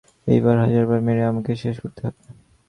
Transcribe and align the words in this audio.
এইবার, 0.27 0.55
হাজারবার 0.59 0.99
মেরে 1.01 1.23
আমাকে 1.25 1.51
শেষ 1.55 1.75
করতে 1.79 2.01
হবে। 2.05 2.21